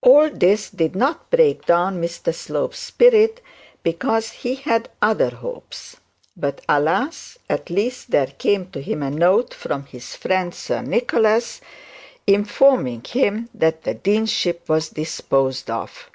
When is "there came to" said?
8.12-8.80